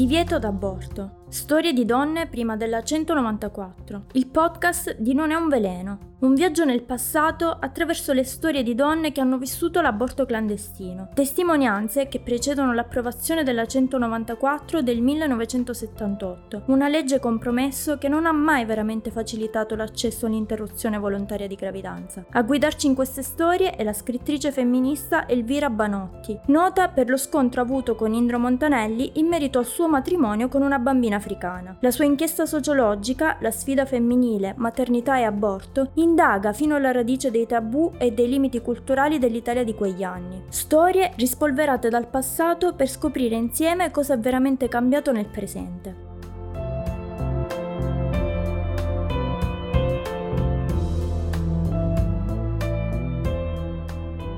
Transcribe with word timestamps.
Divieto 0.00 0.38
d'aborto. 0.38 1.24
Storie 1.28 1.74
di 1.74 1.84
donne 1.84 2.26
prima 2.26 2.56
della 2.56 2.82
194. 2.82 4.04
Il 4.12 4.28
podcast 4.28 4.96
di 4.96 5.12
Non 5.12 5.30
è 5.30 5.34
un 5.34 5.50
veleno. 5.50 6.09
Un 6.20 6.34
viaggio 6.34 6.66
nel 6.66 6.82
passato 6.82 7.56
attraverso 7.58 8.12
le 8.12 8.24
storie 8.24 8.62
di 8.62 8.74
donne 8.74 9.10
che 9.10 9.22
hanno 9.22 9.38
vissuto 9.38 9.80
l'aborto 9.80 10.26
clandestino. 10.26 11.08
Testimonianze 11.14 12.08
che 12.08 12.20
precedono 12.20 12.74
l'approvazione 12.74 13.42
della 13.42 13.64
194 13.64 14.82
del 14.82 15.00
1978, 15.00 16.64
una 16.66 16.88
legge 16.88 17.20
compromesso 17.20 17.96
che 17.96 18.08
non 18.08 18.26
ha 18.26 18.32
mai 18.32 18.66
veramente 18.66 19.10
facilitato 19.10 19.74
l'accesso 19.74 20.26
all'interruzione 20.26 20.98
volontaria 20.98 21.46
di 21.46 21.54
gravidanza. 21.54 22.22
A 22.32 22.42
guidarci 22.42 22.86
in 22.86 22.94
queste 22.94 23.22
storie 23.22 23.74
è 23.74 23.82
la 23.82 23.94
scrittrice 23.94 24.52
femminista 24.52 25.26
Elvira 25.26 25.70
Banotti, 25.70 26.38
nota 26.48 26.88
per 26.88 27.08
lo 27.08 27.16
scontro 27.16 27.62
avuto 27.62 27.94
con 27.94 28.12
Indro 28.12 28.38
Montanelli 28.38 29.12
in 29.14 29.26
merito 29.26 29.58
al 29.58 29.64
suo 29.64 29.88
matrimonio 29.88 30.48
con 30.48 30.60
una 30.60 30.78
bambina 30.78 31.16
africana. 31.16 31.78
La 31.80 31.90
sua 31.90 32.04
inchiesta 32.04 32.44
sociologica, 32.44 33.38
La 33.40 33.50
sfida 33.50 33.86
femminile, 33.86 34.52
maternità 34.58 35.16
e 35.16 35.22
aborto, 35.22 35.92
indaga 36.10 36.52
fino 36.52 36.74
alla 36.74 36.90
radice 36.90 37.30
dei 37.30 37.46
tabù 37.46 37.92
e 37.96 38.12
dei 38.12 38.28
limiti 38.28 38.60
culturali 38.60 39.18
dell'Italia 39.18 39.62
di 39.62 39.74
quegli 39.74 40.02
anni. 40.02 40.42
Storie 40.48 41.12
rispolverate 41.16 41.88
dal 41.88 42.08
passato 42.08 42.74
per 42.74 42.88
scoprire 42.88 43.36
insieme 43.36 43.90
cosa 43.90 44.14
è 44.14 44.18
veramente 44.18 44.68
cambiato 44.68 45.12
nel 45.12 45.26
presente. 45.26 46.08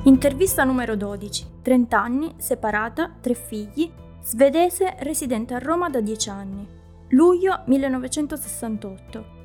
Intervista 0.05 0.65
numero 0.65 0.95
12. 0.95 1.47
30 1.63 2.01
anni, 2.01 2.35
separata, 2.37 3.13
tre 3.21 3.35
figli, 3.35 3.91
svedese 4.21 4.97
residente 5.01 5.55
a 5.55 5.59
Roma 5.59 5.89
da 5.89 6.01
10 6.01 6.29
anni. 6.29 6.67
Luglio 7.11 7.63
1968. 7.67 9.42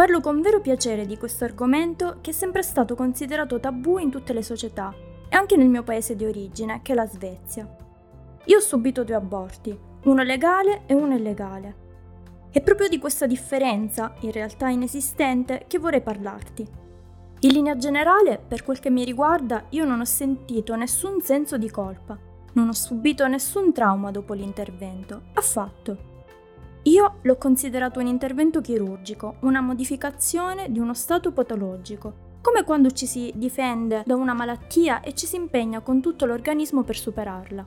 Parlo 0.00 0.22
con 0.22 0.40
vero 0.40 0.62
piacere 0.62 1.04
di 1.04 1.18
questo 1.18 1.44
argomento 1.44 2.20
che 2.22 2.30
è 2.30 2.32
sempre 2.32 2.62
stato 2.62 2.94
considerato 2.94 3.60
tabù 3.60 3.98
in 3.98 4.08
tutte 4.08 4.32
le 4.32 4.42
società 4.42 4.94
e 5.28 5.36
anche 5.36 5.58
nel 5.58 5.68
mio 5.68 5.82
paese 5.82 6.16
di 6.16 6.24
origine, 6.24 6.80
che 6.80 6.92
è 6.92 6.94
la 6.94 7.06
Svezia. 7.06 7.68
Io 8.46 8.56
ho 8.56 8.60
subito 8.60 9.04
due 9.04 9.16
aborti, 9.16 9.78
uno 10.04 10.22
legale 10.22 10.84
e 10.86 10.94
uno 10.94 11.14
illegale. 11.14 11.74
È 12.50 12.62
proprio 12.62 12.88
di 12.88 12.98
questa 12.98 13.26
differenza, 13.26 14.14
in 14.20 14.32
realtà 14.32 14.70
inesistente, 14.70 15.64
che 15.66 15.78
vorrei 15.78 16.00
parlarti. 16.00 16.66
In 17.40 17.50
linea 17.50 17.76
generale, 17.76 18.38
per 18.38 18.64
quel 18.64 18.80
che 18.80 18.88
mi 18.88 19.04
riguarda, 19.04 19.66
io 19.68 19.84
non 19.84 20.00
ho 20.00 20.06
sentito 20.06 20.74
nessun 20.76 21.20
senso 21.20 21.58
di 21.58 21.68
colpa, 21.68 22.18
non 22.54 22.68
ho 22.68 22.72
subito 22.72 23.28
nessun 23.28 23.70
trauma 23.74 24.10
dopo 24.10 24.32
l'intervento, 24.32 25.24
affatto. 25.34 26.09
Io 26.84 27.18
l'ho 27.20 27.36
considerato 27.36 28.00
un 28.00 28.06
intervento 28.06 28.62
chirurgico, 28.62 29.36
una 29.40 29.60
modificazione 29.60 30.70
di 30.70 30.78
uno 30.78 30.94
stato 30.94 31.30
patologico, 31.30 32.28
come 32.40 32.64
quando 32.64 32.90
ci 32.90 33.06
si 33.06 33.30
difende 33.36 34.02
da 34.06 34.16
una 34.16 34.32
malattia 34.32 35.00
e 35.00 35.14
ci 35.14 35.26
si 35.26 35.36
impegna 35.36 35.80
con 35.80 36.00
tutto 36.00 36.24
l'organismo 36.24 36.82
per 36.82 36.96
superarla. 36.96 37.66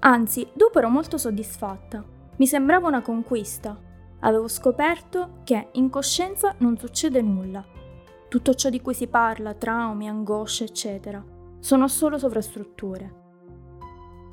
Anzi, 0.00 0.46
dopo 0.52 0.78
ero 0.78 0.88
molto 0.88 1.18
soddisfatta. 1.18 2.04
Mi 2.36 2.46
sembrava 2.46 2.86
una 2.86 3.02
conquista. 3.02 3.76
Avevo 4.20 4.46
scoperto 4.46 5.40
che 5.42 5.70
in 5.72 5.90
coscienza 5.90 6.54
non 6.58 6.76
succede 6.78 7.20
nulla. 7.20 7.64
Tutto 8.28 8.54
ciò 8.54 8.68
di 8.68 8.80
cui 8.80 8.94
si 8.94 9.08
parla, 9.08 9.54
traumi, 9.54 10.08
angosce, 10.08 10.64
eccetera, 10.64 11.24
sono 11.58 11.88
solo 11.88 12.16
sovrastrutture. 12.16 13.22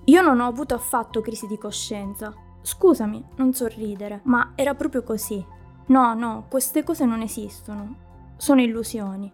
Io 0.05 0.21
non 0.21 0.39
ho 0.39 0.47
avuto 0.47 0.75
affatto 0.75 1.21
crisi 1.21 1.47
di 1.47 1.57
coscienza, 1.57 2.33
Scusami, 2.61 3.23
non 3.35 3.53
sorridere, 3.53 4.21
ma 4.23 4.53
era 4.55 4.75
proprio 4.75 5.03
così. 5.03 5.43
No, 5.87 6.13
no, 6.13 6.45
queste 6.49 6.83
cose 6.83 7.05
non 7.05 7.21
esistono. 7.21 7.95
Sono 8.37 8.61
illusioni. 8.61 9.31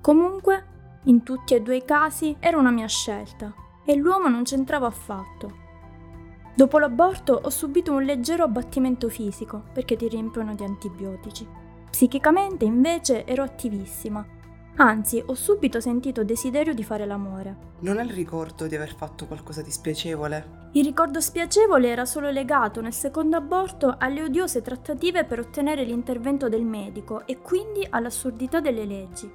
Comunque, 0.00 0.74
in 1.04 1.22
tutti 1.22 1.54
e 1.54 1.62
due 1.62 1.76
i 1.76 1.84
casi 1.84 2.36
era 2.40 2.58
una 2.58 2.70
mia 2.70 2.88
scelta 2.88 3.52
e 3.84 3.94
l'uomo 3.96 4.28
non 4.28 4.42
c'entrava 4.42 4.86
affatto. 4.86 5.64
Dopo 6.54 6.78
l'aborto 6.78 7.40
ho 7.42 7.50
subito 7.50 7.92
un 7.92 8.02
leggero 8.02 8.44
abbattimento 8.44 9.08
fisico 9.08 9.64
perché 9.72 9.94
ti 9.96 10.08
riempiono 10.08 10.54
di 10.54 10.64
antibiotici. 10.64 11.46
Psichicamente 11.90 12.64
invece 12.64 13.24
ero 13.26 13.42
attivissima 13.42 14.26
Anzi, 14.78 15.22
ho 15.24 15.32
subito 15.34 15.80
sentito 15.80 16.22
desiderio 16.22 16.74
di 16.74 16.84
fare 16.84 17.06
l'amore. 17.06 17.74
Non 17.80 17.96
hai 17.96 18.04
il 18.04 18.12
ricordo 18.12 18.66
di 18.66 18.74
aver 18.74 18.94
fatto 18.94 19.26
qualcosa 19.26 19.62
di 19.62 19.70
spiacevole? 19.70 20.68
Il 20.72 20.84
ricordo 20.84 21.18
spiacevole 21.18 21.88
era 21.88 22.04
solo 22.04 22.30
legato 22.30 22.82
nel 22.82 22.92
secondo 22.92 23.36
aborto 23.36 23.94
alle 23.98 24.22
odiose 24.22 24.60
trattative 24.60 25.24
per 25.24 25.38
ottenere 25.38 25.82
l'intervento 25.84 26.50
del 26.50 26.64
medico 26.64 27.26
e 27.26 27.40
quindi 27.40 27.86
all'assurdità 27.88 28.60
delle 28.60 28.84
leggi. 28.84 29.32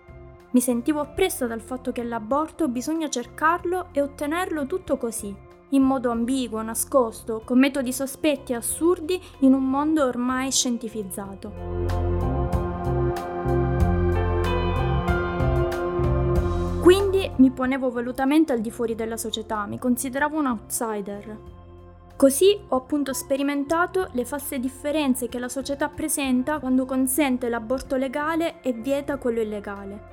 Mi 0.52 0.62
sentivo 0.62 1.00
oppressa 1.00 1.48
dal 1.48 1.62
fatto 1.62 1.92
che 1.92 2.04
l'aborto 2.04 2.68
bisogna 2.68 3.10
cercarlo 3.10 3.88
e 3.94 4.02
ottenerlo 4.02 4.68
tutto 4.68 4.98
così, 4.98 5.36
in 5.70 5.82
modo 5.82 6.12
ambiguo, 6.12 6.62
nascosto, 6.62 7.42
con 7.44 7.58
metodi 7.58 7.92
sospetti 7.92 8.52
e 8.52 8.58
assurdi 8.58 9.20
in 9.40 9.54
un 9.54 9.68
mondo 9.68 10.06
ormai 10.06 10.52
scientificizzato. 10.52 12.22
Mi 17.38 17.52
ponevo 17.52 17.92
volutamente 17.92 18.54
al 18.54 18.62
di 18.62 18.72
fuori 18.72 18.96
della 18.96 19.18
società, 19.18 19.66
mi 19.66 19.78
consideravo 19.78 20.38
un 20.38 20.48
outsider. 20.48 21.38
Così 22.16 22.60
ho 22.68 22.76
appunto 22.76 23.14
sperimentato 23.14 24.10
le 24.12 24.26
false 24.26 24.60
differenze 24.60 25.28
che 25.28 25.40
la 25.40 25.50
società 25.50 25.90
presenta 25.90 26.60
quando 26.60 26.86
consente 26.86 27.50
l'aborto 27.50 27.96
legale 27.96 28.62
e 28.62 28.74
vieta 28.74 29.18
quello 29.18 29.42
illegale. 29.42 30.10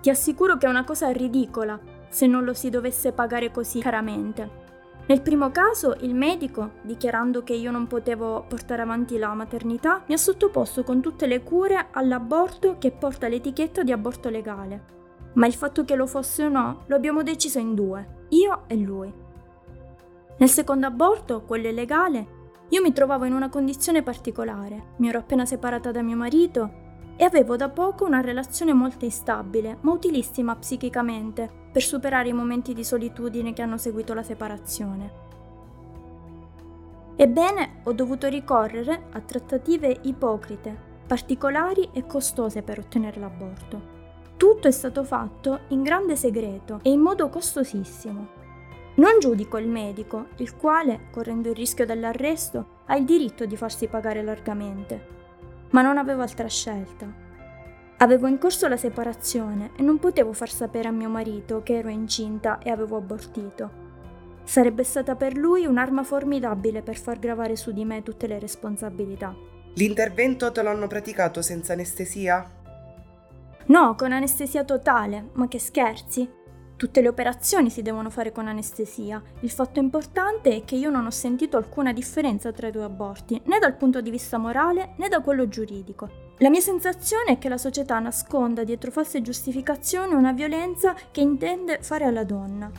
Ti 0.00 0.10
assicuro 0.10 0.56
che 0.56 0.66
è 0.66 0.68
una 0.68 0.84
cosa 0.84 1.10
ridicola 1.10 1.78
se 2.08 2.26
non 2.26 2.44
lo 2.44 2.54
si 2.54 2.70
dovesse 2.70 3.12
pagare 3.12 3.50
così 3.50 3.80
caramente. 3.80 4.62
Nel 5.06 5.22
primo 5.22 5.50
caso 5.50 5.96
il 6.00 6.14
medico, 6.14 6.72
dichiarando 6.82 7.42
che 7.42 7.54
io 7.54 7.70
non 7.70 7.86
potevo 7.86 8.44
portare 8.48 8.82
avanti 8.82 9.16
la 9.16 9.32
maternità, 9.34 10.02
mi 10.06 10.14
ha 10.14 10.18
sottoposto 10.18 10.82
con 10.82 11.00
tutte 11.00 11.26
le 11.26 11.42
cure 11.42 11.88
all'aborto 11.92 12.78
che 12.78 12.90
porta 12.90 13.28
l'etichetta 13.28 13.82
di 13.82 13.92
aborto 13.92 14.28
legale 14.28 14.93
ma 15.34 15.46
il 15.46 15.54
fatto 15.54 15.84
che 15.84 15.94
lo 15.94 16.06
fosse 16.06 16.44
o 16.44 16.48
no 16.48 16.82
lo 16.86 16.96
abbiamo 16.96 17.22
deciso 17.22 17.58
in 17.58 17.74
due, 17.74 18.26
io 18.30 18.62
e 18.66 18.76
lui. 18.76 19.12
Nel 20.36 20.48
secondo 20.48 20.86
aborto, 20.86 21.42
quello 21.42 21.68
illegale, 21.68 22.42
io 22.70 22.82
mi 22.82 22.92
trovavo 22.92 23.24
in 23.24 23.32
una 23.32 23.50
condizione 23.50 24.02
particolare, 24.02 24.94
mi 24.96 25.08
ero 25.08 25.18
appena 25.18 25.44
separata 25.44 25.92
da 25.92 26.02
mio 26.02 26.16
marito 26.16 26.82
e 27.16 27.24
avevo 27.24 27.56
da 27.56 27.68
poco 27.68 28.04
una 28.04 28.20
relazione 28.20 28.72
molto 28.72 29.04
instabile, 29.04 29.78
ma 29.82 29.92
utilissima 29.92 30.56
psichicamente, 30.56 31.48
per 31.70 31.82
superare 31.82 32.28
i 32.28 32.32
momenti 32.32 32.72
di 32.72 32.82
solitudine 32.82 33.52
che 33.52 33.62
hanno 33.62 33.76
seguito 33.76 34.14
la 34.14 34.22
separazione. 34.22 35.22
Ebbene, 37.16 37.80
ho 37.84 37.92
dovuto 37.92 38.26
ricorrere 38.28 39.04
a 39.12 39.20
trattative 39.20 40.00
ipocrite, 40.02 40.76
particolari 41.06 41.90
e 41.92 42.06
costose 42.06 42.62
per 42.62 42.80
ottenere 42.80 43.20
l'aborto. 43.20 43.93
Tutto 44.44 44.68
è 44.68 44.72
stato 44.72 45.04
fatto 45.04 45.60
in 45.68 45.82
grande 45.82 46.16
segreto 46.16 46.80
e 46.82 46.90
in 46.90 47.00
modo 47.00 47.30
costosissimo. 47.30 48.28
Non 48.96 49.18
giudico 49.18 49.56
il 49.56 49.66
medico, 49.66 50.26
il 50.36 50.54
quale, 50.54 51.06
correndo 51.10 51.48
il 51.48 51.54
rischio 51.54 51.86
dell'arresto, 51.86 52.82
ha 52.84 52.94
il 52.94 53.06
diritto 53.06 53.46
di 53.46 53.56
farsi 53.56 53.86
pagare 53.86 54.22
largamente, 54.22 55.06
ma 55.70 55.80
non 55.80 55.96
avevo 55.96 56.20
altra 56.20 56.46
scelta. 56.46 57.10
Avevo 57.96 58.26
in 58.26 58.36
corso 58.36 58.68
la 58.68 58.76
separazione 58.76 59.70
e 59.78 59.82
non 59.82 59.98
potevo 59.98 60.34
far 60.34 60.50
sapere 60.50 60.88
a 60.88 60.92
mio 60.92 61.08
marito 61.08 61.62
che 61.62 61.78
ero 61.78 61.88
incinta 61.88 62.58
e 62.58 62.68
avevo 62.68 62.98
abortito. 62.98 63.70
Sarebbe 64.44 64.84
stata 64.84 65.16
per 65.16 65.38
lui 65.38 65.64
un'arma 65.64 66.02
formidabile 66.02 66.82
per 66.82 66.98
far 66.98 67.18
gravare 67.18 67.56
su 67.56 67.72
di 67.72 67.86
me 67.86 68.02
tutte 68.02 68.26
le 68.26 68.38
responsabilità. 68.38 69.34
L'intervento 69.76 70.52
te 70.52 70.60
l'hanno 70.60 70.86
praticato 70.86 71.40
senza 71.40 71.72
anestesia? 71.72 72.60
No, 73.66 73.94
con 73.94 74.12
anestesia 74.12 74.62
totale, 74.62 75.30
ma 75.32 75.48
che 75.48 75.58
scherzi? 75.58 76.28
Tutte 76.76 77.00
le 77.00 77.08
operazioni 77.08 77.70
si 77.70 77.80
devono 77.80 78.10
fare 78.10 78.30
con 78.30 78.46
anestesia. 78.46 79.22
Il 79.40 79.50
fatto 79.50 79.78
importante 79.78 80.54
è 80.54 80.64
che 80.64 80.74
io 80.74 80.90
non 80.90 81.06
ho 81.06 81.10
sentito 81.10 81.56
alcuna 81.56 81.94
differenza 81.94 82.52
tra 82.52 82.66
i 82.66 82.70
due 82.70 82.84
aborti, 82.84 83.40
né 83.46 83.58
dal 83.58 83.76
punto 83.76 84.02
di 84.02 84.10
vista 84.10 84.36
morale 84.36 84.94
né 84.98 85.08
da 85.08 85.22
quello 85.22 85.48
giuridico. 85.48 86.10
La 86.38 86.50
mia 86.50 86.60
sensazione 86.60 87.32
è 87.32 87.38
che 87.38 87.48
la 87.48 87.56
società 87.56 87.98
nasconda 88.00 88.64
dietro 88.64 88.90
false 88.90 89.22
giustificazioni 89.22 90.12
una 90.12 90.32
violenza 90.32 90.94
che 91.10 91.22
intende 91.22 91.78
fare 91.80 92.04
alla 92.04 92.24
donna. 92.24 92.70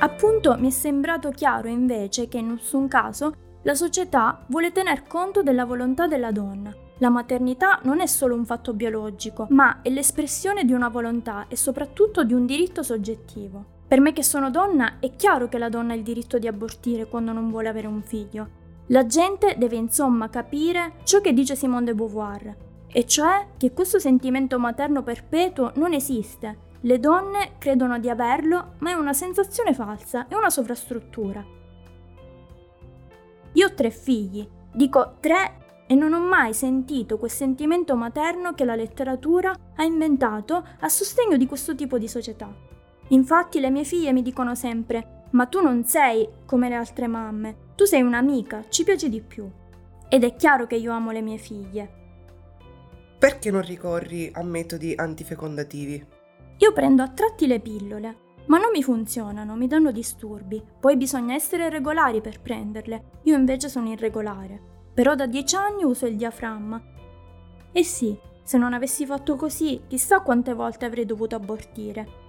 Appunto 0.00 0.56
mi 0.58 0.68
è 0.68 0.70
sembrato 0.70 1.30
chiaro 1.30 1.68
invece 1.68 2.28
che 2.28 2.36
in 2.36 2.48
nessun 2.48 2.88
caso 2.88 3.43
la 3.64 3.74
società 3.74 4.44
vuole 4.48 4.72
tener 4.72 5.06
conto 5.06 5.42
della 5.42 5.64
volontà 5.64 6.06
della 6.06 6.30
donna. 6.30 6.70
La 6.98 7.08
maternità 7.08 7.80
non 7.84 8.00
è 8.00 8.06
solo 8.06 8.34
un 8.34 8.44
fatto 8.44 8.74
biologico, 8.74 9.46
ma 9.50 9.80
è 9.80 9.88
l'espressione 9.88 10.64
di 10.64 10.74
una 10.74 10.88
volontà 10.88 11.46
e 11.48 11.56
soprattutto 11.56 12.24
di 12.24 12.34
un 12.34 12.44
diritto 12.44 12.82
soggettivo. 12.82 13.64
Per 13.88 14.00
me 14.00 14.12
che 14.12 14.22
sono 14.22 14.50
donna 14.50 14.98
è 15.00 15.16
chiaro 15.16 15.48
che 15.48 15.56
la 15.56 15.70
donna 15.70 15.94
ha 15.94 15.96
il 15.96 16.02
diritto 16.02 16.38
di 16.38 16.46
abortire 16.46 17.06
quando 17.06 17.32
non 17.32 17.50
vuole 17.50 17.68
avere 17.68 17.86
un 17.86 18.02
figlio. 18.02 18.48
La 18.88 19.06
gente 19.06 19.54
deve 19.56 19.76
insomma 19.76 20.28
capire 20.28 20.96
ciò 21.04 21.22
che 21.22 21.32
dice 21.32 21.56
Simone 21.56 21.86
de 21.86 21.94
Beauvoir, 21.94 22.56
e 22.86 23.06
cioè 23.06 23.46
che 23.56 23.72
questo 23.72 23.98
sentimento 23.98 24.58
materno 24.58 25.02
perpetuo 25.02 25.72
non 25.76 25.94
esiste. 25.94 26.72
Le 26.80 27.00
donne 27.00 27.52
credono 27.56 27.98
di 27.98 28.10
averlo, 28.10 28.74
ma 28.80 28.90
è 28.90 28.94
una 28.94 29.14
sensazione 29.14 29.72
falsa, 29.72 30.28
è 30.28 30.34
una 30.34 30.50
sovrastruttura. 30.50 31.62
Io 33.54 33.66
ho 33.66 33.74
tre 33.74 33.90
figli, 33.90 34.46
dico 34.72 35.16
tre 35.20 35.84
e 35.86 35.94
non 35.94 36.12
ho 36.12 36.20
mai 36.20 36.54
sentito 36.54 37.18
quel 37.18 37.30
sentimento 37.30 37.94
materno 37.94 38.52
che 38.54 38.64
la 38.64 38.74
letteratura 38.74 39.54
ha 39.76 39.84
inventato 39.84 40.64
a 40.80 40.88
sostegno 40.88 41.36
di 41.36 41.46
questo 41.46 41.74
tipo 41.74 41.98
di 41.98 42.08
società. 42.08 42.52
Infatti 43.08 43.60
le 43.60 43.70
mie 43.70 43.84
figlie 43.84 44.12
mi 44.12 44.22
dicono 44.22 44.54
sempre, 44.54 45.26
ma 45.30 45.46
tu 45.46 45.60
non 45.60 45.84
sei 45.84 46.28
come 46.46 46.68
le 46.68 46.74
altre 46.74 47.06
mamme, 47.06 47.72
tu 47.74 47.84
sei 47.84 48.02
un'amica, 48.02 48.64
ci 48.68 48.82
piace 48.82 49.08
di 49.08 49.20
più. 49.20 49.48
Ed 50.08 50.24
è 50.24 50.34
chiaro 50.36 50.66
che 50.66 50.76
io 50.76 50.92
amo 50.92 51.10
le 51.10 51.20
mie 51.20 51.38
figlie. 51.38 52.02
Perché 53.18 53.50
non 53.50 53.62
ricorri 53.62 54.30
a 54.32 54.42
metodi 54.42 54.94
antifecondativi? 54.96 56.06
Io 56.58 56.72
prendo 56.72 57.02
a 57.02 57.08
tratti 57.08 57.46
le 57.46 57.60
pillole, 57.60 58.16
ma 58.46 58.58
non 58.58 58.70
mi 58.72 58.82
funzionano, 58.82 59.54
mi 59.56 59.66
danno 59.66 59.90
disturbi. 59.90 60.62
Poi 60.78 60.96
bisogna 60.96 61.34
essere 61.34 61.70
regolari 61.70 62.20
per 62.20 62.40
prenderle. 62.40 63.20
Io 63.22 63.36
invece 63.36 63.68
sono 63.68 63.90
irregolare. 63.90 64.60
Però 64.92 65.14
da 65.14 65.26
dieci 65.26 65.56
anni 65.56 65.82
uso 65.82 66.06
il 66.06 66.16
diaframma. 66.16 66.82
E 67.72 67.82
sì, 67.82 68.16
se 68.42 68.58
non 68.58 68.74
avessi 68.74 69.06
fatto 69.06 69.36
così, 69.36 69.82
chissà 69.86 70.20
quante 70.20 70.52
volte 70.52 70.84
avrei 70.84 71.06
dovuto 71.06 71.34
abortire. 71.34 72.22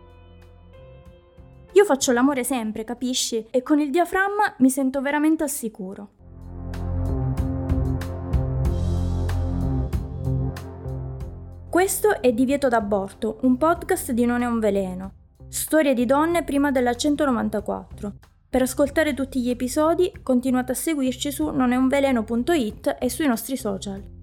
Io 1.74 1.84
faccio 1.84 2.14
l'amore 2.14 2.46
sempre, 2.46 2.86
capisci? 2.86 3.46
E 3.52 3.62
con 3.62 3.80
il 3.82 3.90
diaframma 3.92 4.56
mi 4.60 4.70
sento 4.70 5.02
veramente 5.02 5.44
al 5.44 5.50
sicuro. 5.50 6.10
Questo 11.70 12.22
è 12.22 12.32
Divieto 12.32 12.70
d'aborto, 12.70 13.40
un 13.42 13.58
podcast 13.58 14.12
di 14.12 14.26
Non 14.26 14.42
è 14.42 14.46
un 14.46 14.60
veleno. 14.60 15.25
Storie 15.56 15.94
di 15.94 16.06
donne 16.06 16.44
prima 16.44 16.70
della 16.70 16.94
194. 16.94 18.14
Per 18.50 18.62
ascoltare 18.62 19.14
tutti 19.14 19.42
gli 19.42 19.50
episodi 19.50 20.12
continuate 20.22 20.74
a 20.74 20.76
seguirci 20.76 21.32
su 21.32 21.50
noneunveleno.it 21.50 22.98
e 23.00 23.10
sui 23.10 23.26
nostri 23.26 23.56
social. 23.56 24.15